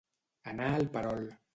Anar 0.53 0.71
al 0.79 0.89
perol. 0.97 1.27